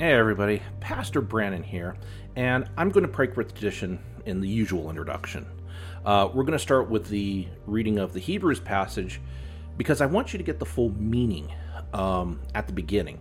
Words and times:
Hey 0.00 0.14
everybody, 0.14 0.62
Pastor 0.80 1.20
Brandon 1.20 1.62
here, 1.62 1.94
and 2.34 2.70
I'm 2.78 2.88
going 2.88 3.04
to 3.04 3.12
break 3.12 3.36
with 3.36 3.52
tradition 3.52 3.98
in 4.24 4.40
the 4.40 4.48
usual 4.48 4.88
introduction. 4.88 5.44
Uh, 6.06 6.30
we're 6.32 6.44
going 6.44 6.56
to 6.56 6.58
start 6.58 6.88
with 6.88 7.10
the 7.10 7.46
reading 7.66 7.98
of 7.98 8.14
the 8.14 8.18
Hebrews 8.18 8.60
passage 8.60 9.20
because 9.76 10.00
I 10.00 10.06
want 10.06 10.32
you 10.32 10.38
to 10.38 10.42
get 10.42 10.58
the 10.58 10.64
full 10.64 10.88
meaning 10.94 11.52
um, 11.92 12.40
at 12.54 12.66
the 12.66 12.72
beginning, 12.72 13.18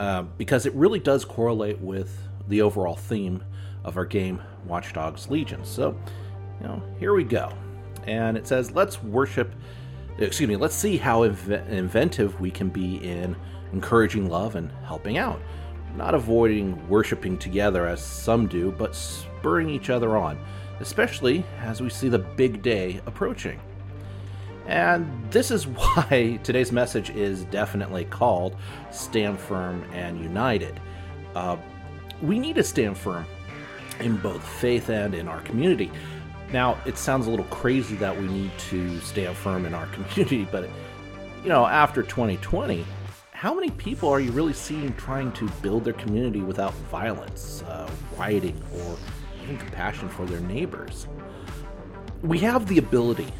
uh, 0.00 0.22
because 0.22 0.66
it 0.66 0.74
really 0.74 0.98
does 0.98 1.24
correlate 1.24 1.78
with 1.78 2.18
the 2.48 2.60
overall 2.60 2.96
theme 2.96 3.44
of 3.84 3.96
our 3.96 4.04
game, 4.04 4.42
Watch 4.64 4.92
Dogs 4.94 5.30
Legion. 5.30 5.64
So, 5.64 5.96
you 6.60 6.66
know, 6.66 6.82
here 6.98 7.14
we 7.14 7.22
go. 7.22 7.52
And 8.08 8.36
it 8.36 8.48
says, 8.48 8.72
let's 8.72 9.00
worship, 9.00 9.54
excuse 10.18 10.48
me, 10.48 10.56
let's 10.56 10.74
see 10.74 10.96
how 10.96 11.20
inv- 11.20 11.68
inventive 11.68 12.40
we 12.40 12.50
can 12.50 12.68
be 12.68 12.96
in 12.96 13.36
encouraging 13.72 14.28
love 14.28 14.56
and 14.56 14.72
helping 14.84 15.18
out 15.18 15.40
not 15.96 16.14
avoiding 16.14 16.88
worshiping 16.88 17.38
together 17.38 17.86
as 17.86 18.02
some 18.02 18.46
do, 18.46 18.70
but 18.72 18.94
spurring 18.94 19.70
each 19.70 19.90
other 19.90 20.16
on, 20.16 20.38
especially 20.80 21.44
as 21.60 21.80
we 21.80 21.88
see 21.88 22.08
the 22.08 22.18
big 22.18 22.62
day 22.62 23.00
approaching. 23.06 23.60
And 24.66 25.08
this 25.30 25.50
is 25.50 25.66
why 25.66 26.38
today's 26.42 26.72
message 26.72 27.10
is 27.10 27.44
definitely 27.44 28.04
called 28.04 28.56
Stand 28.90 29.38
Firm 29.38 29.84
and 29.92 30.20
United. 30.20 30.80
Uh, 31.34 31.56
we 32.22 32.38
need 32.38 32.56
to 32.56 32.64
stand 32.64 32.96
firm 32.96 33.26
in 34.00 34.16
both 34.16 34.46
faith 34.46 34.88
and 34.88 35.14
in 35.14 35.28
our 35.28 35.40
community. 35.42 35.90
Now, 36.52 36.78
it 36.86 36.96
sounds 36.96 37.26
a 37.26 37.30
little 37.30 37.46
crazy 37.46 37.96
that 37.96 38.16
we 38.16 38.26
need 38.26 38.52
to 38.70 39.00
stand 39.00 39.36
firm 39.36 39.66
in 39.66 39.74
our 39.74 39.86
community, 39.92 40.46
but 40.50 40.68
you 41.42 41.48
know, 41.48 41.66
after 41.66 42.02
2020, 42.02 42.84
how 43.36 43.52
many 43.52 43.68
people 43.72 44.08
are 44.08 44.18
you 44.18 44.32
really 44.32 44.54
seeing 44.54 44.94
trying 44.94 45.30
to 45.30 45.46
build 45.60 45.84
their 45.84 45.92
community 45.92 46.40
without 46.40 46.72
violence, 46.90 47.62
uh, 47.64 47.86
rioting, 48.16 48.58
or 48.74 48.96
even 49.44 49.58
compassion 49.58 50.08
for 50.08 50.24
their 50.24 50.40
neighbors? 50.40 51.06
We 52.22 52.38
have 52.38 52.66
the 52.66 52.78
ability 52.78 53.30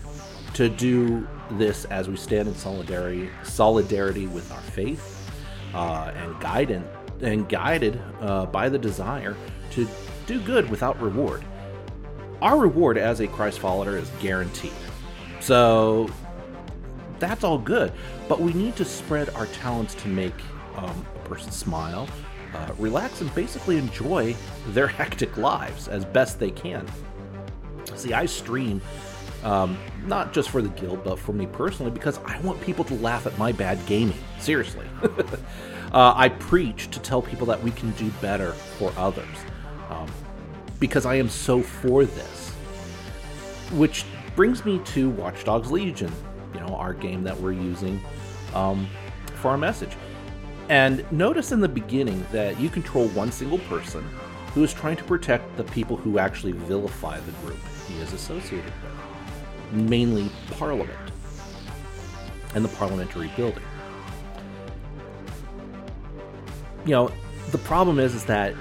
to 0.53 0.69
do 0.69 1.27
this 1.53 1.86
as 1.86 2.11
we 2.11 2.16
stand 2.16 2.47
in 2.47 2.55
solidarity, 2.55 3.30
solidarity 3.42 4.27
with 4.27 4.53
our 4.53 4.61
faith, 4.61 5.30
uh, 5.72 6.12
and 6.14 6.38
guided 6.41 6.86
and 7.22 7.48
guided 7.48 7.98
uh, 8.20 8.44
by 8.44 8.69
the 8.69 8.78
desire 8.78 9.34
to 9.70 9.88
do 10.27 10.38
good 10.42 10.69
without 10.69 11.00
reward. 11.00 11.42
Our 12.42 12.58
reward 12.58 12.98
as 12.98 13.20
a 13.20 13.28
Christ 13.28 13.60
follower 13.60 13.97
is 13.97 14.10
guaranteed. 14.20 14.72
So 15.41 16.10
that's 17.19 17.45
all 17.45 17.59
good. 17.59 17.92
But 18.28 18.41
we 18.41 18.53
need 18.53 18.77
to 18.77 18.84
spread 18.84 19.31
our 19.31 19.47
talents 19.47 19.95
to 19.97 20.09
make 20.09 20.34
um, 20.77 21.06
a 21.14 21.28
person 21.28 21.50
smile, 21.50 22.09
uh, 22.55 22.72
relax, 22.78 23.20
and 23.20 23.34
basically 23.34 23.78
enjoy 23.78 24.34
their 24.69 24.86
hectic 24.86 25.37
lives 25.37 25.89
as 25.89 26.05
best 26.05 26.39
they 26.39 26.50
can. 26.50 26.87
See, 27.94 28.12
I 28.12 28.27
stream 28.27 28.81
um, 29.47 29.78
not 30.06 30.33
just 30.33 30.50
for 30.50 30.61
the 30.61 30.69
guild, 30.70 31.05
but 31.05 31.19
for 31.19 31.33
me 31.33 31.47
personally, 31.47 31.92
because 31.92 32.19
I 32.25 32.39
want 32.41 32.61
people 32.61 32.84
to 32.84 32.94
laugh 32.94 33.27
at 33.27 33.39
my 33.39 33.53
bad 33.53 33.78
gaming. 33.87 34.19
Seriously. 34.41 34.87
uh, 35.92 36.12
I 36.17 36.31
preach 36.31 36.91
to 36.91 37.00
tell 37.00 37.22
people 37.22 37.47
that 37.47 37.62
we 37.62 37.70
can 37.70 37.92
do 37.92 38.11
better 38.20 38.53
for 38.53 38.92
others. 38.97 39.37
Um, 39.89 40.11
because 40.81 41.06
I 41.06 41.14
am 41.14 41.28
so 41.28 41.62
for 41.62 42.05
this. 42.05 42.50
Which 43.72 44.05
brings 44.34 44.64
me 44.64 44.81
to 44.81 45.11
Watch 45.11 45.44
Dogs 45.44 45.70
Legion, 45.70 46.12
know, 46.67 46.77
our 46.77 46.95
game 46.95 47.22
that 47.25 47.39
we're 47.41 47.53
using 47.53 48.00
um, 48.55 48.89
for 49.36 49.50
our 49.50 49.59
message. 49.59 49.97
And 50.69 51.11
notice 51.12 51.53
in 51.53 51.61
the 51.61 51.69
beginning 51.69 52.25
that 52.33 52.59
you 52.59 52.69
control 52.69 53.09
one 53.09 53.31
single 53.31 53.59
person 53.59 54.03
who 54.53 54.64
is 54.64 54.72
trying 54.72 54.97
to 54.97 55.05
protect 55.05 55.56
the 55.56 55.64
people 55.64 55.97
who 55.97 56.19
actually 56.19 56.53
vilify 56.53 57.20
the 57.20 57.33
group 57.33 57.59
he 57.87 57.98
is 57.98 58.12
associated 58.12 58.64
with, 58.64 59.83
mainly 59.89 60.31
Parliament 60.53 60.91
and 62.54 62.65
the 62.65 62.69
parliamentary 62.71 63.31
building. 63.37 63.62
You 66.84 66.93
know, 66.93 67.12
the 67.50 67.59
problem 67.59 67.98
is, 68.00 68.15
is 68.15 68.25
that 68.25 68.54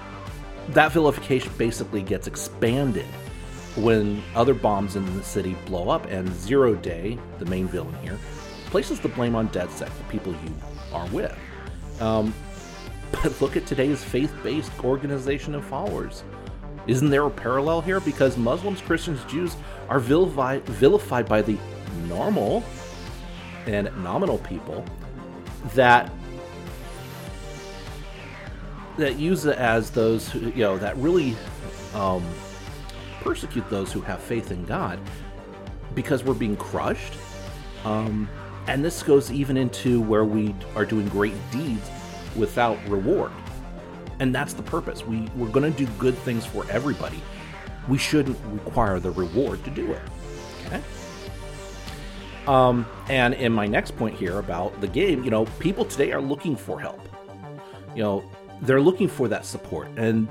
that 0.69 0.91
vilification 0.91 1.51
basically 1.57 2.01
gets 2.01 2.27
expanded 2.27 3.05
when 3.75 4.23
other 4.35 4.53
bombs 4.53 4.95
in 4.95 5.17
the 5.17 5.23
city 5.23 5.55
blow 5.65 5.89
up, 5.89 6.05
and 6.05 6.33
Zero 6.33 6.75
Day, 6.75 7.17
the 7.39 7.45
main 7.45 7.67
villain 7.67 7.95
here, 8.01 8.17
places 8.67 8.99
the 8.99 9.09
blame 9.09 9.35
on 9.35 9.49
DedSec, 9.49 9.89
the 9.97 10.03
people 10.09 10.33
you 10.33 10.55
are 10.93 11.07
with. 11.07 11.37
Um, 11.99 12.33
but 13.11 13.39
look 13.41 13.57
at 13.57 13.65
today's 13.65 14.03
faith 14.03 14.33
based 14.43 14.71
organization 14.83 15.55
of 15.55 15.65
followers. 15.65 16.23
Isn't 16.87 17.09
there 17.09 17.25
a 17.25 17.31
parallel 17.31 17.81
here? 17.81 17.99
Because 17.99 18.37
Muslims, 18.37 18.81
Christians, 18.81 19.23
Jews 19.25 19.55
are 19.89 19.99
vilified, 19.99 20.63
vilified 20.65 21.27
by 21.27 21.41
the 21.41 21.57
normal 22.07 22.63
and 23.65 23.91
nominal 24.03 24.37
people 24.39 24.85
that 25.73 26.11
that 28.97 29.17
use 29.17 29.45
it 29.45 29.57
as 29.57 29.89
those 29.89 30.29
who, 30.29 30.39
you 30.51 30.63
know 30.63 30.77
that 30.77 30.95
really 30.97 31.35
um, 31.93 32.23
persecute 33.25 33.67
those 33.71 33.91
who 33.91 34.01
have 34.01 34.21
faith 34.21 34.51
in 34.51 34.63
God 34.65 34.99
because 35.95 36.23
we're 36.23 36.35
being 36.35 36.55
crushed. 36.55 37.13
Um, 37.83 38.29
and 38.67 38.85
this 38.85 39.01
goes 39.01 39.31
even 39.31 39.57
into 39.57 39.99
where 40.01 40.23
we 40.23 40.53
are 40.75 40.85
doing 40.85 41.09
great 41.09 41.33
deeds 41.51 41.89
without 42.35 42.77
reward. 42.87 43.31
And 44.19 44.33
that's 44.33 44.53
the 44.53 44.61
purpose. 44.61 45.05
We, 45.05 45.21
we're 45.35 45.49
going 45.49 45.71
to 45.71 45.85
do 45.85 45.91
good 45.97 46.15
things 46.19 46.45
for 46.45 46.69
everybody. 46.69 47.21
We 47.89 47.97
shouldn't 47.97 48.37
require 48.45 48.99
the 48.99 49.11
reward 49.11 49.63
to 49.65 49.71
do 49.71 49.91
it. 49.91 50.01
Okay? 50.67 50.81
Um, 52.47 52.85
and 53.09 53.33
in 53.33 53.51
my 53.51 53.65
next 53.65 53.97
point 53.97 54.15
here 54.15 54.37
about 54.37 54.79
the 54.81 54.87
game, 54.87 55.23
you 55.23 55.31
know, 55.31 55.45
people 55.59 55.83
today 55.83 56.11
are 56.11 56.21
looking 56.21 56.55
for 56.55 56.79
help. 56.79 57.01
You 57.95 58.03
know, 58.03 58.31
they're 58.61 58.81
looking 58.81 59.07
for 59.07 59.27
that 59.29 59.45
support. 59.45 59.87
And, 59.97 60.27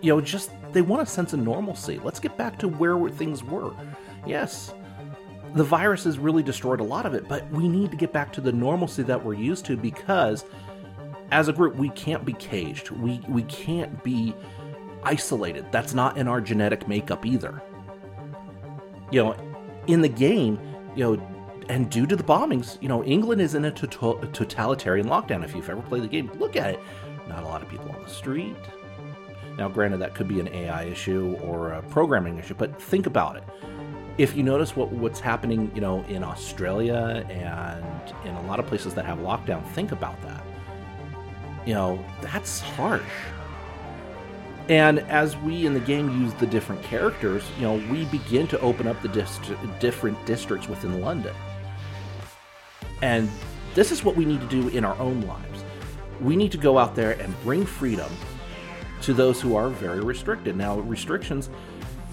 you 0.00 0.14
know, 0.14 0.22
just 0.22 0.50
they 0.72 0.82
want 0.82 1.02
a 1.02 1.06
sense 1.06 1.32
of 1.32 1.40
normalcy. 1.40 1.98
Let's 2.02 2.20
get 2.20 2.36
back 2.36 2.58
to 2.60 2.68
where 2.68 3.08
things 3.10 3.42
were. 3.44 3.72
Yes, 4.26 4.72
the 5.54 5.64
virus 5.64 6.04
has 6.04 6.18
really 6.18 6.42
destroyed 6.42 6.80
a 6.80 6.84
lot 6.84 7.06
of 7.06 7.14
it, 7.14 7.28
but 7.28 7.48
we 7.50 7.68
need 7.68 7.90
to 7.90 7.96
get 7.96 8.12
back 8.12 8.32
to 8.34 8.40
the 8.40 8.52
normalcy 8.52 9.02
that 9.02 9.24
we're 9.24 9.34
used 9.34 9.64
to 9.66 9.76
because 9.76 10.44
as 11.32 11.48
a 11.48 11.52
group 11.52 11.76
we 11.76 11.88
can't 11.90 12.24
be 12.24 12.32
caged. 12.34 12.90
We 12.90 13.20
we 13.28 13.42
can't 13.44 14.02
be 14.02 14.34
isolated. 15.02 15.66
That's 15.72 15.94
not 15.94 16.16
in 16.18 16.28
our 16.28 16.40
genetic 16.40 16.86
makeup 16.88 17.24
either. 17.24 17.62
You 19.10 19.24
know, 19.24 19.36
in 19.86 20.02
the 20.02 20.08
game, 20.08 20.58
you 20.94 21.04
know, 21.04 21.26
and 21.68 21.90
due 21.90 22.06
to 22.06 22.16
the 22.16 22.22
bombings, 22.22 22.80
you 22.80 22.88
know, 22.88 23.04
England 23.04 23.40
is 23.40 23.54
in 23.54 23.64
a, 23.64 23.70
to- 23.70 23.86
totalitarian 23.86 25.06
lockdown. 25.06 25.44
If 25.44 25.54
you've 25.54 25.68
ever 25.68 25.82
played 25.82 26.02
the 26.02 26.08
game, 26.08 26.30
look 26.38 26.56
at 26.56 26.70
it. 26.70 26.80
Not 27.28 27.42
a 27.42 27.46
lot 27.46 27.62
of 27.62 27.68
people 27.68 27.90
on 27.90 28.02
the 28.02 28.08
street, 28.08 28.56
now, 29.56 29.68
granted, 29.68 29.98
that 29.98 30.14
could 30.14 30.28
be 30.28 30.40
an 30.40 30.48
AI 30.48 30.84
issue 30.84 31.36
or 31.42 31.72
a 31.72 31.82
programming 31.82 32.38
issue, 32.38 32.54
but 32.54 32.80
think 32.80 33.06
about 33.06 33.36
it. 33.36 33.44
If 34.18 34.36
you 34.36 34.42
notice 34.42 34.76
what, 34.76 34.90
what's 34.90 35.20
happening, 35.20 35.70
you 35.74 35.80
know, 35.80 36.04
in 36.04 36.22
Australia 36.22 37.26
and 37.30 38.14
in 38.26 38.34
a 38.34 38.46
lot 38.46 38.58
of 38.58 38.66
places 38.66 38.94
that 38.94 39.04
have 39.04 39.18
lockdown, 39.18 39.66
think 39.68 39.92
about 39.92 40.20
that. 40.22 40.44
You 41.66 41.74
know, 41.74 42.04
that's 42.20 42.60
harsh. 42.60 43.02
And 44.68 45.00
as 45.00 45.36
we 45.38 45.66
in 45.66 45.74
the 45.74 45.80
game 45.80 46.22
use 46.22 46.32
the 46.34 46.46
different 46.46 46.82
characters, 46.82 47.44
you 47.56 47.62
know, 47.62 47.74
we 47.92 48.04
begin 48.06 48.46
to 48.48 48.60
open 48.60 48.86
up 48.86 49.00
the 49.02 49.08
dist- 49.08 49.52
different 49.78 50.24
districts 50.26 50.68
within 50.68 51.00
London. 51.00 51.34
And 53.02 53.28
this 53.74 53.90
is 53.90 54.04
what 54.04 54.16
we 54.16 54.24
need 54.24 54.40
to 54.40 54.46
do 54.46 54.68
in 54.68 54.84
our 54.84 54.98
own 54.98 55.22
lives. 55.22 55.64
We 56.20 56.36
need 56.36 56.52
to 56.52 56.58
go 56.58 56.78
out 56.78 56.94
there 56.94 57.12
and 57.12 57.34
bring 57.42 57.64
freedom 57.64 58.10
to 59.02 59.14
those 59.14 59.40
who 59.40 59.56
are 59.56 59.68
very 59.68 60.00
restricted. 60.00 60.56
Now, 60.56 60.78
restrictions 60.80 61.50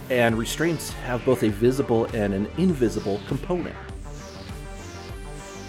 and 0.10 0.38
restraints 0.38 0.92
have 0.94 1.24
both 1.26 1.44
a 1.44 1.50
visible 1.50 2.06
and 2.14 2.34
an 2.34 2.48
invisible 2.58 3.20
component. 3.28 3.76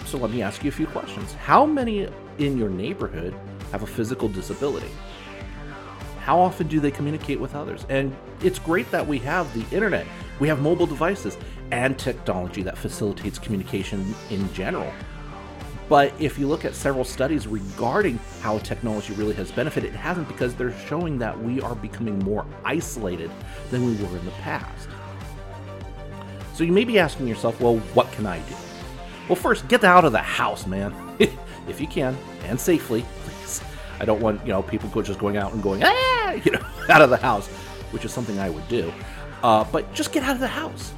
So 0.05 0.17
let 0.17 0.31
me 0.31 0.41
ask 0.41 0.63
you 0.63 0.69
a 0.69 0.71
few 0.71 0.87
questions. 0.87 1.33
How 1.33 1.65
many 1.65 2.07
in 2.37 2.57
your 2.57 2.69
neighborhood 2.69 3.35
have 3.71 3.83
a 3.83 3.87
physical 3.87 4.27
disability? 4.27 4.89
How 6.21 6.39
often 6.39 6.67
do 6.67 6.79
they 6.79 6.91
communicate 6.91 7.39
with 7.39 7.53
others? 7.53 7.85
And 7.89 8.15
it's 8.41 8.59
great 8.59 8.89
that 8.91 9.05
we 9.05 9.19
have 9.19 9.53
the 9.53 9.75
internet, 9.75 10.07
we 10.39 10.47
have 10.47 10.61
mobile 10.61 10.85
devices, 10.85 11.37
and 11.71 11.97
technology 11.99 12.63
that 12.63 12.77
facilitates 12.77 13.37
communication 13.37 14.15
in 14.29 14.51
general. 14.53 14.91
But 15.87 16.13
if 16.19 16.39
you 16.39 16.47
look 16.47 16.65
at 16.65 16.75
several 16.75 17.03
studies 17.03 17.47
regarding 17.47 18.19
how 18.41 18.57
technology 18.59 19.13
really 19.13 19.35
has 19.35 19.51
benefited, 19.51 19.93
it 19.93 19.97
hasn't 19.97 20.27
because 20.27 20.55
they're 20.55 20.77
showing 20.87 21.17
that 21.19 21.37
we 21.39 21.61
are 21.61 21.75
becoming 21.75 22.19
more 22.19 22.45
isolated 22.63 23.31
than 23.71 23.85
we 23.85 23.95
were 24.03 24.17
in 24.17 24.25
the 24.25 24.31
past. 24.31 24.89
So 26.53 26.63
you 26.63 26.71
may 26.71 26.83
be 26.83 26.99
asking 26.99 27.27
yourself, 27.27 27.59
well, 27.61 27.77
what 27.93 28.11
can 28.11 28.25
I 28.25 28.39
do? 28.39 28.55
Well, 29.27 29.35
first, 29.35 29.67
get 29.67 29.83
out 29.83 30.05
of 30.05 30.11
the 30.11 30.17
house, 30.17 30.65
man. 30.65 30.93
if 31.69 31.79
you 31.79 31.87
can, 31.87 32.17
and 32.45 32.59
safely, 32.59 33.05
please. 33.23 33.61
I 33.99 34.05
don't 34.05 34.21
want 34.21 34.41
you 34.45 34.51
know 34.51 34.63
people 34.63 34.89
go 34.89 35.01
just 35.01 35.19
going 35.19 35.37
out 35.37 35.53
and 35.53 35.61
going 35.61 35.83
ah 35.83 36.31
you 36.43 36.51
know 36.51 36.65
out 36.89 37.01
of 37.01 37.09
the 37.09 37.17
house, 37.17 37.47
which 37.91 38.05
is 38.05 38.11
something 38.11 38.39
I 38.39 38.49
would 38.49 38.67
do. 38.67 38.91
Uh, 39.43 39.63
but 39.71 39.93
just 39.93 40.11
get 40.11 40.23
out 40.23 40.35
of 40.35 40.39
the 40.39 40.47
house, 40.47 40.93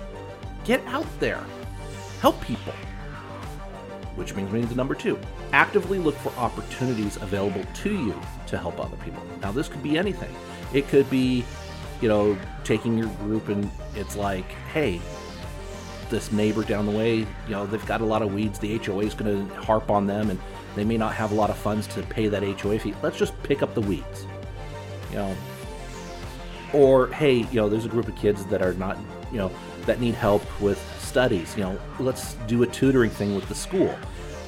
get 0.63 0.85
out 0.87 1.07
there, 1.19 1.43
help 2.21 2.39
people. 2.41 2.73
Which 4.15 4.33
brings 4.33 4.51
me 4.51 4.65
to 4.65 4.75
number 4.75 4.95
two: 4.95 5.19
actively 5.53 5.99
look 5.99 6.15
for 6.15 6.31
opportunities 6.37 7.17
available 7.17 7.63
to 7.75 7.91
you 7.91 8.19
to 8.47 8.57
help 8.57 8.79
other 8.79 8.97
people. 8.97 9.23
Now 9.41 9.51
this 9.51 9.67
could 9.67 9.83
be 9.83 9.97
anything. 9.97 10.33
It 10.73 10.87
could 10.87 11.09
be, 11.09 11.43
you 12.01 12.09
know, 12.09 12.37
taking 12.63 12.97
your 12.97 13.07
group 13.07 13.49
and 13.49 13.69
it's 13.95 14.15
like, 14.15 14.49
hey, 14.73 15.01
this 16.11 16.31
neighbor 16.31 16.63
down 16.63 16.85
the 16.85 16.91
way, 16.91 17.15
you 17.15 17.27
know, 17.49 17.65
they've 17.65 17.85
got 17.87 18.01
a 18.01 18.05
lot 18.05 18.21
of 18.21 18.33
weeds. 18.33 18.59
The 18.59 18.77
HOA 18.77 19.03
is 19.05 19.13
going 19.15 19.47
to 19.47 19.55
harp 19.55 19.89
on 19.89 20.05
them, 20.05 20.29
and 20.29 20.39
they 20.75 20.83
may 20.83 20.97
not 20.97 21.13
have 21.15 21.31
a 21.31 21.35
lot 21.35 21.49
of 21.49 21.57
funds 21.57 21.87
to 21.87 22.03
pay 22.03 22.27
that 22.27 22.43
HOA 22.43 22.79
fee. 22.79 22.93
Let's 23.01 23.17
just 23.17 23.41
pick 23.43 23.63
up 23.63 23.73
the 23.73 23.81
weeds, 23.81 24.27
you 25.09 25.15
know. 25.15 25.35
Or 26.73 27.07
hey, 27.07 27.47
you 27.51 27.55
know, 27.55 27.69
there's 27.69 27.85
a 27.85 27.89
group 27.89 28.07
of 28.07 28.15
kids 28.15 28.45
that 28.45 28.61
are 28.61 28.73
not, 28.73 28.97
you 29.31 29.37
know, 29.37 29.51
that 29.85 29.99
need 29.99 30.13
help 30.13 30.43
with 30.61 30.79
studies. 30.99 31.55
You 31.57 31.63
know, 31.63 31.79
let's 31.99 32.35
do 32.45 32.61
a 32.63 32.67
tutoring 32.67 33.09
thing 33.09 33.33
with 33.33 33.47
the 33.47 33.55
school. 33.55 33.95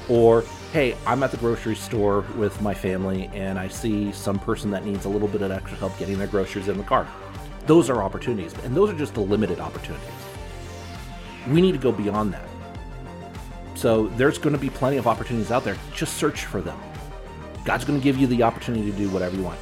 Or 0.10 0.44
hey, 0.74 0.98
I'm 1.08 1.24
at 1.24 1.32
the 1.32 1.38
grocery 1.38 1.76
store 1.76 2.26
with 2.36 2.62
my 2.62 2.74
family, 2.74 3.30
and 3.34 3.58
I 3.58 3.70
see 3.70 4.12
some 4.12 4.38
person 4.38 4.72
that 4.72 4.84
needs 4.84 5.06
a 5.06 5.10
little 5.10 5.30
bit 5.30 5.42
of 5.42 5.52
extra 5.52 5.78
help 5.78 5.98
getting 5.98 6.18
their 6.18 6.28
groceries 6.28 6.68
in 6.68 6.78
the 6.78 6.84
car. 6.84 7.08
Those 7.68 7.90
are 7.90 8.04
opportunities, 8.04 8.54
and 8.66 8.76
those 8.76 8.90
are 8.90 8.98
just 8.98 9.14
the 9.14 9.22
limited 9.22 9.62
opportunities 9.62 10.10
we 11.48 11.62
need 11.62 11.74
to 11.74 11.78
go 11.78 11.92
beyond 11.92 12.34
that. 12.34 12.48
So 13.76 14.08
there's 14.10 14.38
going 14.38 14.54
to 14.54 14.60
be 14.60 14.70
plenty 14.70 14.98
of 14.98 15.08
opportunities 15.08 15.52
out 15.52 15.64
there. 15.64 15.78
Just 15.94 16.18
search 16.18 16.46
for 16.46 16.62
them. 16.62 16.80
God's 17.66 17.86
going 17.86 18.00
to 18.00 18.04
give 18.04 18.18
you 18.18 18.28
the 18.28 18.44
opportunity 18.44 18.92
to 18.92 18.98
do 18.98 19.10
whatever 19.10 19.36
you 19.36 19.44
want. 19.44 19.60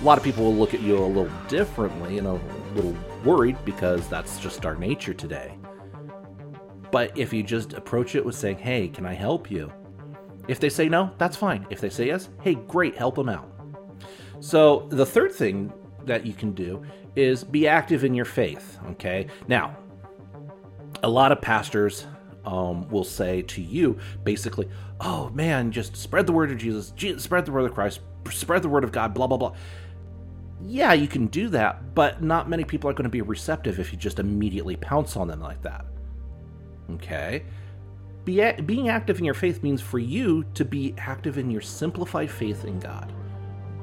A 0.00 0.04
lot 0.04 0.18
of 0.18 0.24
people 0.24 0.44
will 0.44 0.54
look 0.54 0.74
at 0.74 0.80
you 0.80 0.98
a 0.98 1.06
little 1.06 1.30
differently 1.48 2.18
and 2.18 2.26
a 2.26 2.40
little 2.74 2.96
worried 3.24 3.56
because 3.64 4.08
that's 4.08 4.38
just 4.38 4.66
our 4.66 4.76
nature 4.76 5.14
today. 5.14 5.56
But 6.92 7.16
if 7.16 7.32
you 7.32 7.42
just 7.42 7.72
approach 7.72 8.14
it 8.14 8.24
with 8.24 8.34
saying, 8.34 8.58
hey, 8.58 8.88
can 8.88 9.06
I 9.06 9.14
help 9.14 9.50
you? 9.50 9.72
If 10.48 10.60
they 10.60 10.68
say 10.68 10.88
no, 10.88 11.10
that's 11.18 11.36
fine. 11.36 11.66
If 11.70 11.80
they 11.80 11.90
say 11.90 12.06
yes, 12.06 12.28
hey, 12.42 12.54
great, 12.54 12.96
help 12.96 13.16
them 13.16 13.28
out. 13.28 13.50
So 14.40 14.86
the 14.90 15.06
third 15.06 15.32
thing 15.32 15.72
that 16.04 16.24
you 16.24 16.32
can 16.32 16.52
do 16.52 16.84
is 17.16 17.42
be 17.42 17.66
active 17.66 18.04
in 18.04 18.14
your 18.14 18.24
faith. 18.24 18.78
Okay. 18.90 19.26
Now, 19.48 19.76
a 21.02 21.08
lot 21.08 21.32
of 21.32 21.40
pastors 21.40 22.06
um, 22.44 22.88
will 22.88 23.04
say 23.04 23.42
to 23.42 23.60
you 23.60 23.98
basically, 24.22 24.68
oh 25.00 25.30
man, 25.30 25.72
just 25.72 25.96
spread 25.96 26.26
the 26.26 26.32
word 26.32 26.50
of 26.50 26.58
Jesus, 26.58 26.92
spread 27.22 27.44
the 27.44 27.52
word 27.52 27.64
of 27.64 27.74
Christ, 27.74 28.00
spread 28.30 28.62
the 28.62 28.68
word 28.68 28.84
of 28.84 28.92
God, 28.92 29.14
blah, 29.14 29.26
blah, 29.26 29.36
blah. 29.36 29.54
Yeah, 30.62 30.94
you 30.94 31.08
can 31.08 31.26
do 31.26 31.48
that, 31.50 31.94
but 31.94 32.22
not 32.22 32.48
many 32.48 32.64
people 32.64 32.88
are 32.88 32.94
going 32.94 33.04
to 33.04 33.10
be 33.10 33.20
receptive 33.20 33.78
if 33.78 33.92
you 33.92 33.98
just 33.98 34.18
immediately 34.18 34.76
pounce 34.76 35.16
on 35.16 35.28
them 35.28 35.40
like 35.40 35.60
that. 35.62 35.84
Okay? 36.92 37.44
Be, 38.26 38.52
being 38.62 38.90
active 38.90 39.18
in 39.18 39.24
your 39.24 39.34
faith 39.34 39.62
means 39.62 39.80
for 39.80 39.98
you 39.98 40.44
to 40.52 40.64
be 40.66 40.94
active 40.98 41.38
in 41.38 41.50
your 41.50 41.62
simplified 41.62 42.30
faith 42.30 42.66
in 42.66 42.78
God. 42.78 43.10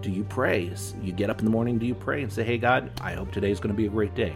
Do 0.01 0.12
you 0.12 0.24
pray? 0.25 0.72
You 1.01 1.13
get 1.13 1.31
up 1.31 1.40
in 1.40 1.45
the 1.45 1.51
morning, 1.51 1.80
do 1.80 1.88
you 1.88 1.95
pray 1.95 2.22
and 2.22 2.31
say, 2.31 2.44
hey, 2.44 2.60
God, 2.60 2.92
I 3.01 3.13
hope 3.13 3.31
today 3.31 3.50
is 3.50 3.60
going 3.60 3.74
to 3.74 3.78
be 3.78 3.88
a 3.88 3.90
great 3.90 4.13
day? 4.13 4.36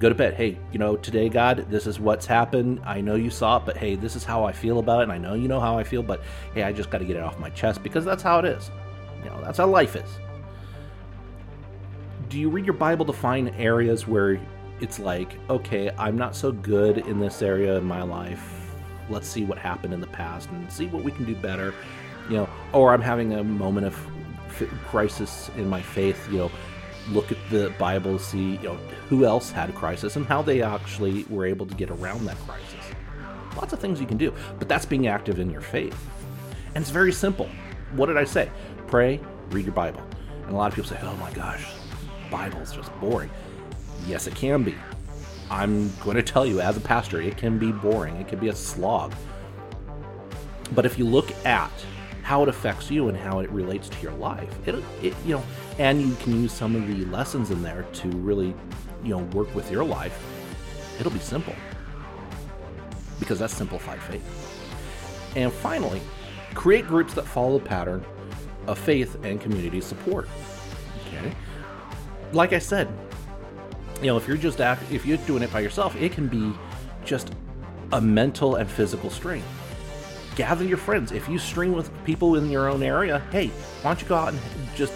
go 0.00 0.08
to 0.08 0.14
bed. 0.14 0.34
Hey, 0.34 0.58
you 0.72 0.78
know, 0.78 0.96
today, 0.96 1.28
God, 1.28 1.66
this 1.68 1.86
is 1.86 2.00
what's 2.00 2.24
happened. 2.24 2.80
I 2.84 3.02
know 3.02 3.16
you 3.16 3.30
saw 3.30 3.58
it, 3.58 3.66
but 3.66 3.76
hey, 3.76 3.96
this 3.96 4.16
is 4.16 4.24
how 4.24 4.44
I 4.44 4.52
feel 4.52 4.78
about 4.78 5.00
it. 5.00 5.02
And 5.04 5.12
I 5.12 5.18
know 5.18 5.34
you 5.34 5.46
know 5.46 5.60
how 5.60 5.78
I 5.78 5.84
feel, 5.84 6.02
but 6.02 6.22
hey, 6.54 6.62
I 6.62 6.72
just 6.72 6.90
got 6.90 6.98
to 6.98 7.04
get 7.04 7.16
it 7.16 7.22
off 7.22 7.38
my 7.38 7.50
chest 7.50 7.82
because 7.82 8.04
that's 8.04 8.22
how 8.22 8.38
it 8.38 8.46
is. 8.46 8.70
You 9.22 9.28
know, 9.28 9.40
that's 9.42 9.58
how 9.58 9.66
life 9.66 9.96
is. 9.96 10.08
Do 12.30 12.38
you 12.38 12.48
read 12.48 12.64
your 12.64 12.74
Bible 12.74 13.04
to 13.06 13.12
find 13.12 13.50
areas 13.56 14.06
where 14.06 14.40
it's 14.80 14.98
like, 14.98 15.34
okay, 15.50 15.90
I'm 15.98 16.16
not 16.16 16.34
so 16.34 16.50
good 16.50 16.98
in 16.98 17.20
this 17.20 17.42
area 17.42 17.76
in 17.76 17.84
my 17.84 18.02
life. 18.02 18.59
Let's 19.10 19.28
see 19.28 19.44
what 19.44 19.58
happened 19.58 19.92
in 19.92 20.00
the 20.00 20.06
past 20.06 20.48
and 20.50 20.70
see 20.72 20.86
what 20.86 21.02
we 21.02 21.12
can 21.12 21.24
do 21.24 21.34
better. 21.34 21.74
You 22.28 22.36
know, 22.36 22.48
or 22.72 22.94
I'm 22.94 23.02
having 23.02 23.34
a 23.34 23.42
moment 23.44 23.86
of 23.86 24.06
crisis 24.86 25.50
in 25.56 25.68
my 25.68 25.82
faith. 25.82 26.28
You 26.30 26.38
know, 26.38 26.50
look 27.10 27.32
at 27.32 27.38
the 27.50 27.74
Bible, 27.78 28.18
see 28.18 28.56
you 28.56 28.62
know 28.62 28.76
who 29.08 29.24
else 29.24 29.50
had 29.50 29.68
a 29.68 29.72
crisis 29.72 30.16
and 30.16 30.26
how 30.26 30.42
they 30.42 30.62
actually 30.62 31.24
were 31.28 31.44
able 31.44 31.66
to 31.66 31.74
get 31.74 31.90
around 31.90 32.24
that 32.26 32.36
crisis. 32.38 32.94
Lots 33.56 33.72
of 33.72 33.80
things 33.80 34.00
you 34.00 34.06
can 34.06 34.16
do, 34.16 34.32
but 34.58 34.68
that's 34.68 34.86
being 34.86 35.08
active 35.08 35.40
in 35.40 35.50
your 35.50 35.60
faith. 35.60 35.98
And 36.74 36.82
it's 36.82 36.90
very 36.90 37.12
simple. 37.12 37.48
What 37.96 38.06
did 38.06 38.16
I 38.16 38.24
say? 38.24 38.48
Pray, 38.86 39.20
read 39.50 39.64
your 39.64 39.74
Bible. 39.74 40.02
And 40.42 40.52
a 40.52 40.56
lot 40.56 40.68
of 40.68 40.74
people 40.76 40.88
say, 40.88 41.00
"Oh 41.02 41.16
my 41.16 41.32
gosh, 41.32 41.66
Bible's 42.30 42.72
just 42.72 42.92
boring." 43.00 43.30
Yes, 44.06 44.26
it 44.26 44.34
can 44.34 44.62
be. 44.62 44.74
I'm 45.50 45.92
going 45.98 46.16
to 46.16 46.22
tell 46.22 46.46
you 46.46 46.60
as 46.60 46.76
a 46.76 46.80
pastor, 46.80 47.20
it 47.20 47.36
can 47.36 47.58
be 47.58 47.72
boring. 47.72 48.16
It 48.16 48.28
can 48.28 48.38
be 48.38 48.48
a 48.48 48.54
slog. 48.54 49.12
But 50.72 50.86
if 50.86 50.98
you 50.98 51.04
look 51.04 51.30
at 51.44 51.72
how 52.30 52.44
it 52.44 52.48
affects 52.48 52.92
you 52.92 53.08
and 53.08 53.18
how 53.18 53.40
it 53.40 53.50
relates 53.50 53.88
to 53.88 54.00
your 54.00 54.12
life. 54.12 54.68
It, 54.68 54.76
it, 55.02 55.14
you 55.26 55.34
know, 55.34 55.42
and 55.80 56.00
you 56.00 56.14
can 56.16 56.40
use 56.40 56.52
some 56.52 56.76
of 56.76 56.86
the 56.86 57.04
lessons 57.06 57.50
in 57.50 57.60
there 57.60 57.84
to 57.94 58.08
really, 58.08 58.54
you 59.02 59.10
know, 59.10 59.24
work 59.32 59.52
with 59.52 59.68
your 59.68 59.82
life. 59.82 60.16
It'll 61.00 61.10
be 61.10 61.18
simple 61.18 61.56
because 63.18 63.40
that's 63.40 63.52
simplified 63.52 64.00
faith. 64.02 64.22
And 65.34 65.52
finally, 65.52 66.00
create 66.54 66.86
groups 66.86 67.14
that 67.14 67.26
follow 67.26 67.58
the 67.58 67.64
pattern 67.64 68.04
of 68.68 68.78
faith 68.78 69.16
and 69.24 69.40
community 69.40 69.80
support. 69.80 70.28
Okay, 71.08 71.34
like 72.32 72.52
I 72.52 72.60
said, 72.60 72.88
you 74.00 74.06
know, 74.06 74.16
if 74.16 74.26
you're 74.26 74.36
just 74.36 74.60
act, 74.60 74.82
if 74.90 75.04
you're 75.04 75.18
doing 75.18 75.42
it 75.42 75.52
by 75.52 75.60
yourself, 75.60 75.94
it 75.96 76.12
can 76.12 76.26
be 76.26 76.52
just 77.04 77.32
a 77.92 78.00
mental 78.00 78.56
and 78.56 78.70
physical 78.70 79.10
strain 79.10 79.42
gather 80.40 80.64
your 80.64 80.78
friends. 80.78 81.12
If 81.12 81.28
you 81.28 81.38
stream 81.38 81.72
with 81.72 81.90
people 82.04 82.36
in 82.36 82.48
your 82.50 82.68
own 82.68 82.82
area, 82.82 83.18
hey, 83.30 83.48
why 83.82 83.90
don't 83.90 84.00
you 84.00 84.08
go 84.08 84.14
out 84.14 84.28
and 84.28 84.40
just, 84.74 84.92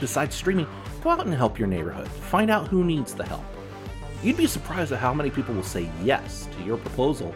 besides 0.00 0.36
streaming, 0.36 0.68
go 1.02 1.10
out 1.10 1.24
and 1.24 1.34
help 1.34 1.58
your 1.58 1.68
neighborhood. 1.68 2.08
Find 2.08 2.50
out 2.50 2.68
who 2.68 2.84
needs 2.84 3.12
the 3.12 3.24
help. 3.24 3.44
You'd 4.22 4.36
be 4.36 4.46
surprised 4.46 4.92
at 4.92 5.00
how 5.00 5.12
many 5.12 5.30
people 5.30 5.54
will 5.54 5.62
say 5.62 5.90
yes 6.02 6.48
to 6.56 6.64
your 6.64 6.76
proposal 6.78 7.34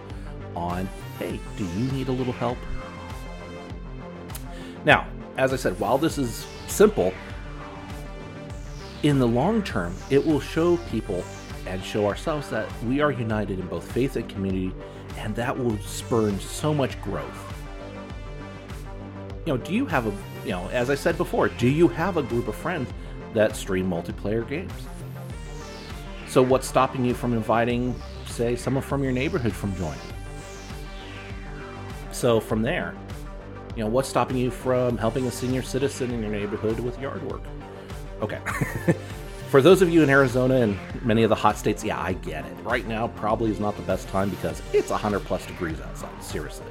on, 0.55 0.89
hey, 1.19 1.41
do 1.57 1.65
you 1.65 1.91
need 1.93 2.09
a 2.09 2.13
little 2.13 2.33
help? 2.33 2.59
Now, 4.85 5.09
as 5.37 5.53
I 5.53 5.57
said, 5.57 5.79
while 5.81 5.99
this 5.99 6.17
is 6.17 6.47
simple, 6.69 7.13
in 9.03 9.19
the 9.19 9.27
long 9.27 9.63
term, 9.63 9.95
it 10.11 10.25
will 10.25 10.41
show 10.41 10.77
people 10.91 11.25
and 11.67 11.83
show 11.85 12.07
ourselves 12.07 12.49
that 12.51 12.69
we 12.85 13.01
are 13.01 13.13
united 13.13 13.61
in 13.61 13.67
both 13.67 13.91
faith 13.93 14.17
and 14.17 14.29
community 14.29 14.73
and 15.17 15.35
that 15.37 15.57
will 15.57 15.77
spur 15.79 16.33
so 16.39 16.73
much 16.73 17.01
growth. 17.03 17.55
You 19.47 19.55
know, 19.55 19.57
do 19.57 19.73
you 19.73 19.87
have 19.87 20.07
a, 20.07 20.13
you 20.45 20.53
know, 20.53 20.69
as 20.69 20.91
I 20.91 20.95
said 20.95 21.17
before, 21.17 21.49
do 21.49 21.69
you 21.69 21.89
have 21.89 22.17
a 22.17 22.23
group 22.23 22.49
of 22.49 22.55
friends 22.55 22.91
that 23.35 23.57
stream 23.57 23.89
multiplayer 23.89 24.49
games? 24.49 24.73
So, 26.27 26.43
what's 26.43 26.69
stopping 26.69 27.05
you 27.05 27.15
from 27.15 27.33
inviting, 27.33 27.95
say, 28.27 28.55
someone 28.55 28.83
from 28.83 29.03
your 29.03 29.13
neighborhood 29.13 29.53
from 29.53 29.75
joining? 29.77 29.99
So, 32.13 32.39
from 32.39 32.63
there, 32.63 32.95
you 33.75 33.83
know, 33.83 33.89
what's 33.89 34.09
stopping 34.09 34.37
you 34.37 34.51
from 34.51 34.99
helping 34.99 35.27
a 35.27 35.31
senior 35.31 35.63
citizen 35.63 36.11
in 36.11 36.21
your 36.21 36.31
neighborhood 36.31 36.81
with 36.81 36.99
yard 37.01 37.23
work? 37.31 37.43
Okay. 38.21 38.41
For 39.51 39.63
those 39.63 39.81
of 39.81 39.89
you 39.89 40.03
in 40.03 40.11
Arizona 40.11 40.57
and 40.57 40.79
many 41.03 41.23
of 41.23 41.31
the 41.31 41.35
hot 41.35 41.57
states, 41.57 41.83
yeah, 41.83 41.99
I 41.99 42.13
get 42.13 42.45
it. 42.45 42.53
Right 42.65 42.87
now 42.87 43.09
probably 43.09 43.51
is 43.51 43.61
not 43.61 43.77
the 43.77 43.83
best 43.83 44.07
time 44.09 44.29
because 44.29 44.61
it's 44.75 44.91
100 44.91 45.21
plus 45.21 45.47
degrees 45.47 45.81
outside, 45.81 46.23
seriously. 46.23 46.67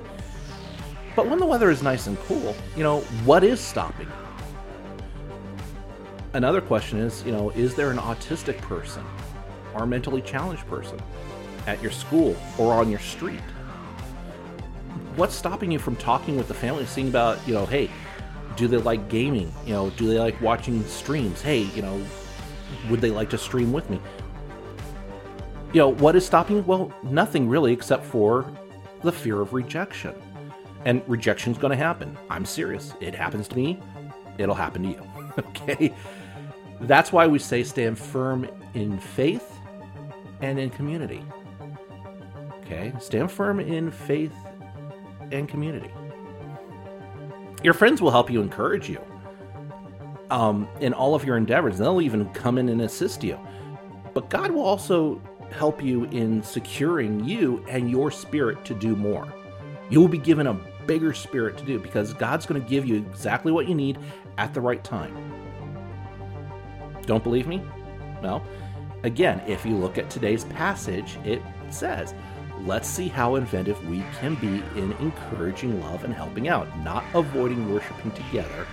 But 1.16 1.27
when 1.27 1.39
the 1.39 1.46
weather 1.46 1.72
is 1.72 1.82
nice 1.82 2.06
and 2.06 2.20
cool, 2.20 2.56
you 2.75 2.84
know, 2.84 3.00
what 3.25 3.44
is 3.44 3.60
stopping 3.60 4.06
you? 4.06 4.13
Another 6.34 6.62
question 6.62 7.00
is, 7.00 7.24
you 7.25 7.32
know, 7.32 7.50
is 7.51 7.74
there 7.74 7.89
an 7.89 7.98
autistic 7.98 8.60
person 8.60 9.04
or 9.74 9.84
a 9.84 9.88
mentally 9.88 10.22
challenged 10.22 10.68
person 10.68 11.01
at 11.66 11.82
your 11.82 11.92
school 11.92 12.38
or 12.60 12.74
on 12.74 12.92
your 12.92 13.00
street? 13.00 13.39
What's 15.16 15.34
stopping 15.34 15.72
you 15.72 15.80
from 15.80 15.96
talking 15.96 16.38
with 16.38 16.48
the 16.48 16.54
family, 16.54 16.86
seeing 16.86 17.08
about, 17.08 17.39
you 17.48 17.56
know, 17.56 17.66
hey, 17.66 17.89
do 18.57 18.67
they 18.67 18.77
like 18.77 19.07
gaming? 19.07 19.53
You 19.65 19.73
know, 19.73 19.89
do 19.91 20.07
they 20.07 20.19
like 20.19 20.39
watching 20.41 20.83
streams? 20.85 21.41
Hey, 21.41 21.61
you 21.75 21.81
know, 21.81 22.03
would 22.89 22.99
they 22.99 23.11
like 23.11 23.29
to 23.29 23.37
stream 23.37 23.71
with 23.71 23.89
me? 23.89 24.01
You 25.73 25.81
know, 25.81 25.89
what 25.89 26.15
is 26.15 26.25
stopping? 26.25 26.65
Well, 26.65 26.91
nothing 27.03 27.47
really, 27.47 27.71
except 27.71 28.03
for 28.03 28.51
the 29.03 29.11
fear 29.11 29.39
of 29.41 29.53
rejection. 29.53 30.15
And 30.85 31.01
rejection's 31.07 31.57
going 31.57 31.71
to 31.71 31.77
happen. 31.77 32.17
I'm 32.29 32.45
serious. 32.45 32.93
It 32.99 33.13
happens 33.13 33.47
to 33.49 33.55
me, 33.55 33.79
it'll 34.37 34.55
happen 34.55 34.83
to 34.83 34.89
you. 34.89 35.07
okay? 35.39 35.93
That's 36.81 37.11
why 37.11 37.27
we 37.27 37.39
say 37.39 37.63
stand 37.63 37.97
firm 37.97 38.47
in 38.73 38.99
faith 38.99 39.53
and 40.41 40.59
in 40.59 40.69
community. 40.71 41.23
Okay? 42.61 42.91
Stand 42.99 43.31
firm 43.31 43.59
in 43.59 43.91
faith 43.91 44.33
and 45.31 45.47
community. 45.47 45.91
Your 47.63 47.73
friends 47.75 48.01
will 48.01 48.11
help 48.11 48.31
you 48.31 48.41
encourage 48.41 48.89
you. 48.89 49.01
um, 50.31 50.67
in 50.81 50.93
all 50.93 51.15
of 51.15 51.25
your 51.25 51.37
endeavors. 51.37 51.77
They'll 51.77 52.01
even 52.01 52.29
come 52.31 52.57
in 52.57 52.69
and 52.69 52.81
assist 52.81 53.23
you. 53.23 53.39
But 54.13 54.29
God 54.29 54.51
will 54.51 54.63
also 54.63 55.21
help 55.51 55.83
you 55.83 56.05
in 56.05 56.43
securing 56.43 57.23
you 57.25 57.63
and 57.69 57.89
your 57.89 58.11
spirit 58.11 58.65
to 58.65 58.73
do 58.73 58.95
more. 58.95 59.33
You 59.89 60.01
will 60.01 60.09
be 60.09 60.17
given 60.19 60.47
a 60.47 60.53
bigger 60.87 61.13
spirit 61.13 61.57
to 61.59 61.65
do 61.65 61.79
because 61.79 62.13
God's 62.13 62.45
going 62.45 62.61
to 62.61 62.67
give 62.67 62.85
you 62.85 62.97
exactly 62.97 63.51
what 63.51 63.67
you 63.67 63.75
need 63.75 63.99
at 64.37 64.53
the 64.53 64.61
right 64.61 64.83
time. 64.83 65.33
Don't 67.05 67.23
believe 67.23 67.47
me? 67.47 67.63
Well, 68.21 68.43
again, 69.03 69.41
if 69.47 69.65
you 69.65 69.75
look 69.77 69.97
at 69.97 70.09
today's 70.09 70.45
passage, 70.45 71.17
it 71.25 71.41
says, 71.69 72.13
Let's 72.65 72.87
see 72.87 73.07
how 73.07 73.35
inventive 73.35 73.87
we 73.87 74.03
can 74.19 74.35
be 74.35 74.63
in 74.79 74.91
encouraging 74.93 75.79
love 75.81 76.03
and 76.03 76.13
helping 76.13 76.47
out, 76.47 76.67
not 76.79 77.03
avoiding 77.13 77.71
worshiping 77.71 78.11
together 78.11 78.65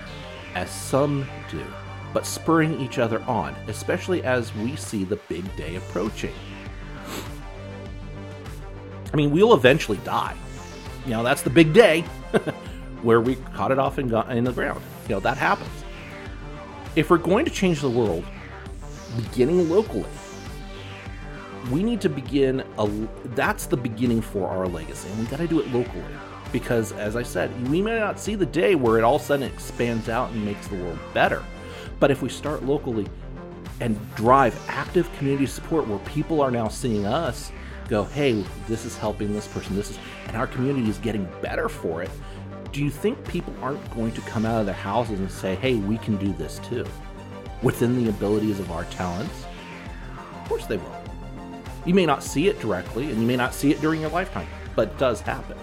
as 0.54 0.70
some 0.70 1.26
do, 1.50 1.64
but 2.12 2.26
spurring 2.26 2.80
each 2.80 2.98
other 2.98 3.22
on, 3.22 3.54
especially 3.68 4.22
as 4.22 4.54
we 4.56 4.76
see 4.76 5.04
the 5.04 5.16
big 5.28 5.54
day 5.56 5.76
approaching. 5.76 6.32
I 9.12 9.16
mean, 9.16 9.30
we'll 9.30 9.54
eventually 9.54 9.98
die. 9.98 10.36
You 11.04 11.12
know, 11.12 11.22
that's 11.22 11.42
the 11.42 11.50
big 11.50 11.72
day 11.72 12.00
where 13.02 13.20
we 13.20 13.36
caught 13.54 13.70
it 13.70 13.78
off 13.78 13.98
in, 13.98 14.12
in 14.30 14.44
the 14.44 14.52
ground. 14.52 14.82
You 15.08 15.16
know, 15.16 15.20
that 15.20 15.36
happens. 15.36 15.70
If 16.96 17.10
we're 17.10 17.18
going 17.18 17.44
to 17.44 17.50
change 17.50 17.80
the 17.80 17.90
world, 17.90 18.24
beginning 19.16 19.68
locally, 19.68 20.08
we 21.70 21.82
need 21.82 22.00
to 22.00 22.08
begin 22.08 22.64
a 22.78 22.88
that's 23.34 23.66
the 23.66 23.76
beginning 23.76 24.20
for 24.20 24.48
our 24.48 24.66
legacy 24.66 25.08
and 25.08 25.18
we 25.18 25.26
got 25.26 25.38
to 25.38 25.46
do 25.46 25.60
it 25.60 25.68
locally. 25.72 26.04
Because 26.52 26.92
as 26.92 27.16
i 27.16 27.22
said 27.22 27.50
we 27.68 27.82
may 27.82 27.98
not 27.98 28.20
see 28.20 28.34
the 28.34 28.46
day 28.46 28.74
where 28.74 28.98
it 28.98 29.04
all 29.04 29.16
of 29.16 29.22
a 29.22 29.24
sudden 29.24 29.50
expands 29.50 30.08
out 30.08 30.30
and 30.30 30.44
makes 30.44 30.66
the 30.68 30.76
world 30.76 30.98
better. 31.12 31.42
But 32.00 32.10
if 32.10 32.22
we 32.22 32.28
start 32.28 32.64
locally 32.64 33.06
and 33.80 33.98
drive 34.14 34.58
active 34.68 35.10
community 35.16 35.46
support 35.46 35.86
where 35.88 35.98
people 36.00 36.40
are 36.40 36.50
now 36.50 36.68
seeing 36.68 37.06
us 37.06 37.50
go 37.88 38.04
hey 38.04 38.44
this 38.66 38.84
is 38.84 38.96
helping 38.96 39.32
this 39.32 39.48
person 39.48 39.74
this 39.74 39.90
is 39.90 39.98
and 40.28 40.36
our 40.36 40.46
community 40.46 40.88
is 40.88 40.96
getting 40.98 41.28
better 41.42 41.68
for 41.68 42.02
it 42.02 42.10
do 42.74 42.82
you 42.82 42.90
think 42.90 43.24
people 43.28 43.54
aren't 43.62 43.94
going 43.94 44.10
to 44.10 44.20
come 44.22 44.44
out 44.44 44.58
of 44.58 44.66
their 44.66 44.74
houses 44.74 45.20
and 45.20 45.30
say 45.30 45.54
hey 45.54 45.76
we 45.76 45.96
can 45.96 46.16
do 46.16 46.32
this 46.32 46.58
too? 46.58 46.84
Within 47.62 48.02
the 48.02 48.10
abilities 48.10 48.58
of 48.58 48.72
our 48.72 48.82
talents? 48.86 49.44
Of 50.42 50.48
course 50.48 50.66
they 50.66 50.76
will 50.76 51.03
you 51.84 51.94
may 51.94 52.06
not 52.06 52.22
see 52.22 52.48
it 52.48 52.60
directly, 52.60 53.10
and 53.10 53.20
you 53.20 53.26
may 53.26 53.36
not 53.36 53.54
see 53.54 53.70
it 53.70 53.80
during 53.80 54.00
your 54.00 54.10
lifetime, 54.10 54.46
but 54.74 54.88
it 54.88 54.98
does 54.98 55.20
happen. 55.20 55.56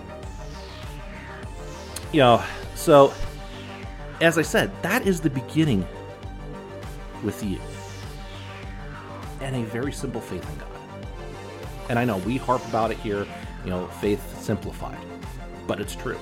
You 2.11 2.19
know, 2.19 2.43
so 2.75 3.13
as 4.21 4.37
I 4.37 4.41
said, 4.41 4.71
that 4.83 5.07
is 5.07 5.21
the 5.21 5.29
beginning 5.29 5.87
with 7.23 7.43
you. 7.43 7.59
And 9.41 9.55
a 9.55 9.63
very 9.63 9.91
simple 9.91 10.21
faith 10.21 10.47
in 10.47 10.57
God. 10.59 10.67
And 11.89 11.97
I 11.97 12.05
know 12.05 12.17
we 12.17 12.37
harp 12.37 12.65
about 12.67 12.91
it 12.91 12.97
here, 12.97 13.25
you 13.63 13.69
know, 13.69 13.87
faith 13.87 14.39
simplified, 14.41 14.99
but 15.67 15.81
it's 15.81 15.95
true. 15.95 16.17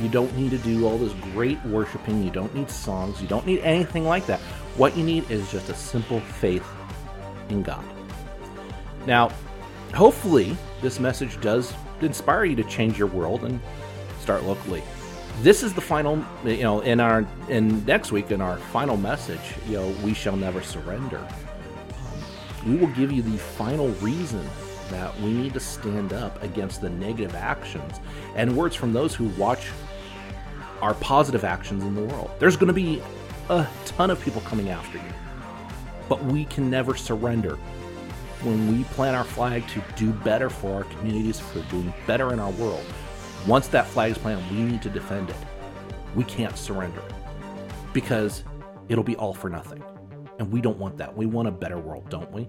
You 0.00 0.08
don't 0.08 0.34
need 0.36 0.50
to 0.50 0.58
do 0.58 0.86
all 0.86 0.98
this 0.98 1.12
great 1.32 1.62
worshiping. 1.64 2.22
You 2.22 2.30
don't 2.30 2.54
need 2.54 2.70
songs. 2.70 3.20
You 3.20 3.26
don't 3.26 3.46
need 3.46 3.60
anything 3.60 4.04
like 4.04 4.26
that. 4.26 4.38
What 4.76 4.96
you 4.96 5.02
need 5.02 5.28
is 5.30 5.50
just 5.50 5.70
a 5.70 5.74
simple 5.74 6.20
faith 6.20 6.66
in 7.48 7.62
God. 7.62 7.84
Now, 9.06 9.32
hopefully, 9.94 10.56
this 10.82 11.00
message 11.00 11.40
does 11.40 11.72
inspire 12.00 12.44
you 12.44 12.56
to 12.56 12.64
change 12.64 12.98
your 12.98 13.08
world 13.08 13.44
and 13.44 13.60
start 14.20 14.44
locally. 14.44 14.82
This 15.40 15.62
is 15.62 15.72
the 15.72 15.80
final, 15.80 16.24
you 16.44 16.62
know, 16.62 16.80
in 16.80 17.00
our 17.00 17.26
in 17.48 17.84
next 17.84 18.10
week 18.12 18.30
in 18.30 18.40
our 18.40 18.56
final 18.56 18.96
message, 18.96 19.54
you 19.66 19.74
know, 19.74 19.88
we 20.02 20.12
shall 20.12 20.36
never 20.36 20.62
surrender. 20.62 21.26
We 22.66 22.76
will 22.76 22.88
give 22.88 23.12
you 23.12 23.22
the 23.22 23.38
final 23.38 23.88
reason 24.00 24.44
that 24.90 25.18
we 25.20 25.32
need 25.32 25.54
to 25.54 25.60
stand 25.60 26.12
up 26.12 26.42
against 26.42 26.80
the 26.80 26.90
negative 26.90 27.34
actions 27.34 28.00
and 28.34 28.56
words 28.56 28.74
from 28.74 28.92
those 28.92 29.14
who 29.14 29.28
watch 29.40 29.68
our 30.80 30.94
positive 30.94 31.44
actions 31.44 31.82
in 31.84 31.94
the 31.94 32.02
world. 32.02 32.30
There's 32.38 32.56
going 32.56 32.68
to 32.68 32.72
be 32.72 33.02
a 33.48 33.66
ton 33.84 34.10
of 34.10 34.20
people 34.20 34.40
coming 34.42 34.70
after 34.70 34.98
you, 34.98 35.12
but 36.08 36.22
we 36.24 36.44
can 36.46 36.68
never 36.70 36.94
surrender 36.96 37.58
when 38.42 38.70
we 38.72 38.84
plant 38.84 39.16
our 39.16 39.24
flag 39.24 39.66
to 39.68 39.82
do 39.96 40.12
better 40.12 40.48
for 40.48 40.74
our 40.74 40.84
communities, 40.84 41.40
for 41.40 41.60
doing 41.70 41.92
better 42.06 42.32
in 42.32 42.38
our 42.38 42.50
world, 42.52 42.84
once 43.46 43.68
that 43.68 43.86
flag 43.86 44.12
is 44.12 44.18
planted, 44.18 44.48
we 44.50 44.62
need 44.62 44.82
to 44.82 44.90
defend 44.90 45.30
it. 45.30 45.36
We 46.14 46.24
can't 46.24 46.56
surrender 46.56 47.02
because 47.92 48.44
it'll 48.88 49.04
be 49.04 49.16
all 49.16 49.34
for 49.34 49.50
nothing. 49.50 49.82
And 50.38 50.52
we 50.52 50.60
don't 50.60 50.78
want 50.78 50.96
that. 50.98 51.16
We 51.16 51.26
want 51.26 51.48
a 51.48 51.50
better 51.50 51.78
world, 51.78 52.08
don't 52.10 52.30
we? 52.30 52.48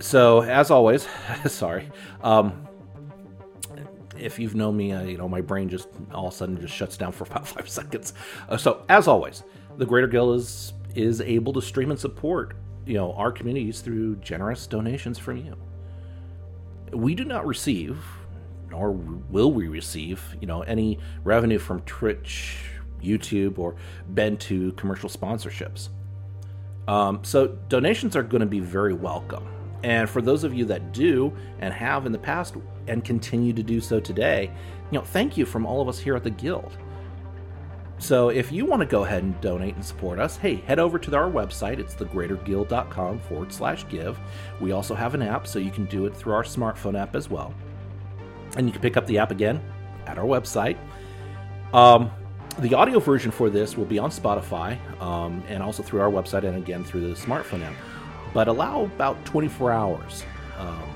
So, 0.00 0.42
as 0.42 0.70
always, 0.70 1.06
sorry. 1.46 1.88
Um, 2.22 2.66
if 4.18 4.38
you've 4.38 4.54
known 4.54 4.76
me, 4.76 4.92
uh, 4.92 5.02
you 5.02 5.16
know 5.16 5.28
my 5.28 5.40
brain 5.40 5.68
just 5.68 5.88
all 6.12 6.26
of 6.26 6.34
a 6.34 6.36
sudden 6.36 6.60
just 6.60 6.74
shuts 6.74 6.96
down 6.96 7.12
for 7.12 7.24
about 7.24 7.46
five 7.54 7.68
seconds. 7.68 8.14
Uh, 8.48 8.56
so, 8.56 8.84
as 8.88 9.06
always, 9.06 9.44
the 9.76 9.86
Greater 9.86 10.08
Guild 10.08 10.36
is 10.36 10.72
is 10.94 11.20
able 11.20 11.52
to 11.52 11.62
stream 11.62 11.90
and 11.90 11.98
support 11.98 12.56
you 12.86 12.94
know 12.94 13.12
our 13.12 13.30
communities 13.30 13.80
through 13.80 14.16
generous 14.16 14.66
donations 14.66 15.18
from 15.18 15.38
you. 15.38 15.56
We 16.92 17.14
do 17.14 17.24
not 17.24 17.46
receive, 17.46 18.04
nor 18.70 18.92
will 18.92 19.52
we 19.52 19.68
receive, 19.68 20.22
you 20.40 20.46
know, 20.46 20.62
any 20.62 20.98
revenue 21.24 21.58
from 21.58 21.80
Twitch, 21.82 22.58
YouTube, 23.02 23.58
or 23.58 23.76
bend 24.10 24.40
to 24.40 24.72
commercial 24.72 25.08
sponsorships. 25.08 25.88
Um, 26.88 27.20
so 27.22 27.48
donations 27.68 28.14
are 28.14 28.22
going 28.22 28.40
to 28.40 28.46
be 28.46 28.60
very 28.60 28.92
welcome. 28.92 29.46
And 29.84 30.08
for 30.08 30.20
those 30.20 30.44
of 30.44 30.52
you 30.52 30.64
that 30.66 30.92
do 30.92 31.34
and 31.60 31.72
have 31.72 32.06
in 32.06 32.12
the 32.12 32.18
past 32.18 32.56
and 32.88 33.04
continue 33.04 33.52
to 33.52 33.62
do 33.62 33.80
so 33.80 33.98
today, 33.98 34.50
you 34.90 34.98
know, 34.98 35.04
thank 35.04 35.36
you 35.36 35.46
from 35.46 35.64
all 35.64 35.80
of 35.80 35.88
us 35.88 35.98
here 35.98 36.14
at 36.14 36.24
the 36.24 36.30
Guild. 36.30 36.76
So 38.02 38.30
if 38.30 38.50
you 38.50 38.66
want 38.66 38.80
to 38.80 38.86
go 38.86 39.04
ahead 39.04 39.22
and 39.22 39.40
donate 39.40 39.76
and 39.76 39.84
support 39.84 40.18
us, 40.18 40.36
hey, 40.36 40.56
head 40.56 40.80
over 40.80 40.98
to 40.98 41.16
our 41.16 41.30
website. 41.30 41.78
It's 41.78 41.94
thegreaterguild.com 41.94 43.20
forward 43.20 43.52
slash 43.52 43.86
give. 43.88 44.18
We 44.60 44.72
also 44.72 44.96
have 44.96 45.14
an 45.14 45.22
app, 45.22 45.46
so 45.46 45.60
you 45.60 45.70
can 45.70 45.84
do 45.84 46.06
it 46.06 46.16
through 46.16 46.32
our 46.32 46.42
smartphone 46.42 47.00
app 47.00 47.14
as 47.14 47.30
well. 47.30 47.54
And 48.56 48.66
you 48.66 48.72
can 48.72 48.82
pick 48.82 48.96
up 48.96 49.06
the 49.06 49.18
app 49.18 49.30
again 49.30 49.62
at 50.08 50.18
our 50.18 50.24
website. 50.24 50.76
Um, 51.72 52.10
the 52.58 52.74
audio 52.74 52.98
version 52.98 53.30
for 53.30 53.48
this 53.48 53.76
will 53.76 53.84
be 53.84 54.00
on 54.00 54.10
Spotify 54.10 54.80
um, 55.00 55.40
and 55.46 55.62
also 55.62 55.84
through 55.84 56.00
our 56.00 56.10
website 56.10 56.42
and 56.42 56.56
again 56.56 56.82
through 56.82 57.02
the 57.02 57.14
smartphone 57.14 57.62
app. 57.62 57.76
But 58.34 58.48
allow 58.48 58.82
about 58.82 59.24
24 59.26 59.70
hours 59.70 60.24
um, 60.58 60.90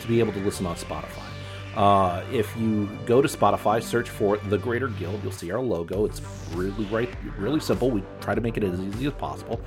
to 0.00 0.08
be 0.08 0.20
able 0.20 0.32
to 0.32 0.40
listen 0.40 0.64
on 0.64 0.76
Spotify. 0.76 1.35
Uh, 1.76 2.24
if 2.32 2.56
you 2.56 2.88
go 3.04 3.20
to 3.20 3.28
Spotify, 3.28 3.82
search 3.82 4.08
for 4.08 4.38
The 4.38 4.56
Greater 4.56 4.88
Guild, 4.88 5.22
you'll 5.22 5.32
see 5.32 5.50
our 5.50 5.60
logo. 5.60 6.06
It's 6.06 6.22
really 6.54 6.86
right, 6.86 7.10
really 7.38 7.60
simple. 7.60 7.90
We 7.90 8.02
try 8.20 8.34
to 8.34 8.40
make 8.40 8.56
it 8.56 8.64
as 8.64 8.80
easy 8.80 9.06
as 9.06 9.12
possible. 9.12 9.60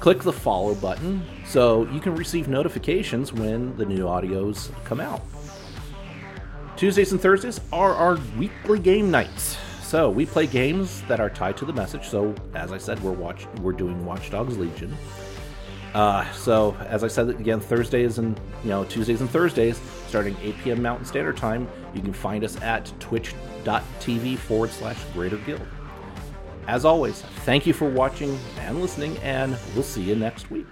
Click 0.00 0.20
the 0.20 0.32
follow 0.32 0.74
button 0.74 1.22
so 1.46 1.86
you 1.90 2.00
can 2.00 2.14
receive 2.14 2.48
notifications 2.48 3.32
when 3.32 3.76
the 3.76 3.86
new 3.86 4.04
audios 4.04 4.70
come 4.84 5.00
out. 5.00 5.22
Tuesdays 6.76 7.12
and 7.12 7.20
Thursdays 7.20 7.60
are 7.72 7.94
our 7.94 8.18
weekly 8.38 8.78
game 8.78 9.10
nights. 9.10 9.58
So 9.82 10.08
we 10.08 10.24
play 10.24 10.46
games 10.46 11.02
that 11.08 11.20
are 11.20 11.28
tied 11.28 11.56
to 11.58 11.64
the 11.64 11.72
message. 11.72 12.08
So 12.08 12.34
as 12.54 12.70
I 12.70 12.78
said, 12.78 13.02
we're 13.02 13.12
watch 13.12 13.46
we're 13.60 13.72
doing 13.72 14.06
Watch 14.06 14.30
Dogs 14.30 14.56
Legion. 14.56 14.96
Uh, 15.94 16.30
so, 16.32 16.76
as 16.86 17.02
I 17.02 17.08
said 17.08 17.28
again, 17.30 17.60
Thursdays 17.60 18.18
and 18.18 18.38
you 18.62 18.70
know 18.70 18.84
Tuesdays 18.84 19.20
and 19.20 19.28
Thursdays, 19.28 19.80
starting 20.06 20.36
8 20.40 20.58
p.m. 20.58 20.82
Mountain 20.82 21.06
Standard 21.06 21.36
Time, 21.36 21.68
you 21.94 22.00
can 22.00 22.12
find 22.12 22.44
us 22.44 22.60
at 22.62 22.92
twitch.tv 23.00 24.38
forward 24.38 24.70
slash 24.70 24.98
Greater 25.12 25.38
Guild. 25.38 25.66
As 26.68 26.84
always, 26.84 27.22
thank 27.44 27.66
you 27.66 27.72
for 27.72 27.88
watching 27.90 28.38
and 28.58 28.80
listening, 28.80 29.16
and 29.18 29.56
we'll 29.74 29.82
see 29.82 30.02
you 30.02 30.14
next 30.14 30.50
week. 30.50 30.66